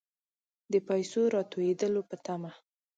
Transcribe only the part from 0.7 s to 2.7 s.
د پیسو راتوېدلو په طمع.